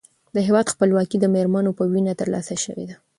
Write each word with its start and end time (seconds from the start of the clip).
د 0.35 0.37
هېواد 0.47 0.71
خپلواکي 0.73 1.17
د 1.19 1.25
مېړنیو 1.33 1.77
په 1.79 1.83
وینه 1.91 2.13
ترلاسه 2.21 2.55
شوې 2.63 2.85
ده. 2.89 2.95